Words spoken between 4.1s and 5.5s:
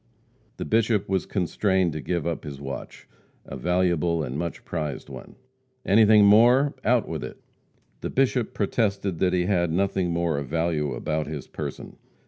and much prized one.